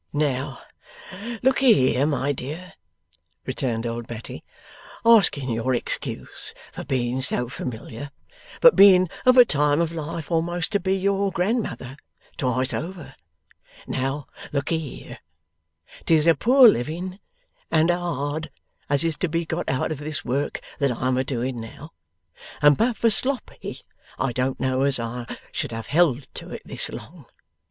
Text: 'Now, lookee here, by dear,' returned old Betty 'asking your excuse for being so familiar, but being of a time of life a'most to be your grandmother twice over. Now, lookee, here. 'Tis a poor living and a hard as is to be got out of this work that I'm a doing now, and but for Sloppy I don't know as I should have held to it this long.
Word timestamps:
'Now, 0.11 0.57
lookee 1.43 1.75
here, 1.91 2.07
by 2.07 2.31
dear,' 2.31 2.73
returned 3.45 3.85
old 3.85 4.07
Betty 4.07 4.41
'asking 5.05 5.51
your 5.51 5.75
excuse 5.75 6.55
for 6.73 6.83
being 6.83 7.21
so 7.21 7.47
familiar, 7.47 8.09
but 8.61 8.75
being 8.75 9.11
of 9.27 9.37
a 9.37 9.45
time 9.45 9.79
of 9.79 9.91
life 9.93 10.31
a'most 10.31 10.71
to 10.71 10.79
be 10.79 10.95
your 10.97 11.31
grandmother 11.31 11.97
twice 12.35 12.73
over. 12.73 13.13
Now, 13.85 14.25
lookee, 14.51 14.79
here. 14.79 15.19
'Tis 16.07 16.25
a 16.25 16.33
poor 16.33 16.67
living 16.67 17.19
and 17.69 17.91
a 17.91 17.97
hard 17.99 18.49
as 18.89 19.03
is 19.03 19.15
to 19.17 19.29
be 19.29 19.45
got 19.45 19.69
out 19.69 19.91
of 19.91 19.99
this 19.99 20.25
work 20.25 20.61
that 20.79 20.89
I'm 20.91 21.15
a 21.15 21.23
doing 21.23 21.59
now, 21.61 21.89
and 22.59 22.75
but 22.75 22.97
for 22.97 23.11
Sloppy 23.11 23.81
I 24.17 24.33
don't 24.33 24.59
know 24.59 24.81
as 24.81 24.99
I 24.99 25.27
should 25.51 25.71
have 25.71 25.85
held 25.85 26.25
to 26.33 26.49
it 26.49 26.63
this 26.65 26.89
long. 26.89 27.27